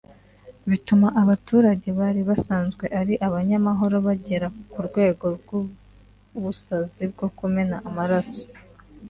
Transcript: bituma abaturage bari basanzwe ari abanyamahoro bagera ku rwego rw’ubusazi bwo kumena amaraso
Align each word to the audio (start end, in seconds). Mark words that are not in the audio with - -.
bituma 0.69 1.07
abaturage 1.21 1.89
bari 1.99 2.21
basanzwe 2.29 2.85
ari 2.99 3.13
abanyamahoro 3.27 3.95
bagera 4.07 4.47
ku 4.71 4.79
rwego 4.87 5.25
rw’ubusazi 5.35 7.03
bwo 7.11 7.27
kumena 7.37 7.77
amaraso 7.89 8.43